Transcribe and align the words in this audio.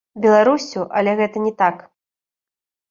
Беларуссю, 0.23 0.81
але 1.01 1.15
гэта 1.21 1.37
не 1.47 1.53
так. 1.61 1.87